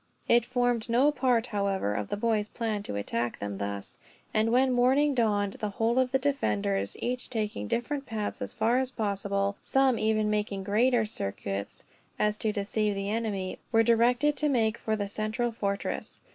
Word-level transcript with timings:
It 0.27 0.45
formed 0.45 0.89
no 0.89 1.11
part, 1.11 1.45
however, 1.45 1.93
of 1.93 2.09
the 2.09 2.17
boys' 2.17 2.47
plan 2.49 2.81
to 2.81 2.95
attack 2.95 3.37
them 3.37 3.59
thus; 3.59 3.99
and 4.33 4.51
when 4.51 4.71
morning 4.71 5.13
dawned 5.13 5.57
the 5.59 5.69
whole 5.69 5.99
of 5.99 6.11
the 6.11 6.17
defenders, 6.17 6.97
each 6.99 7.29
taking 7.29 7.67
different 7.67 8.07
paths, 8.07 8.41
as 8.41 8.55
far 8.55 8.79
as 8.79 8.89
possible; 8.89 9.57
some 9.61 9.99
even 9.99 10.31
making 10.31 10.63
great 10.63 10.95
circuits, 11.07 11.77
so 11.77 11.83
as 12.17 12.35
to 12.37 12.51
deceive 12.51 12.95
the 12.95 13.11
enemy, 13.11 13.59
were 13.71 13.83
directed 13.83 14.35
to 14.37 14.49
make 14.49 14.79
for 14.79 14.95
the 14.95 15.07
central 15.07 15.51
fortress. 15.51 16.23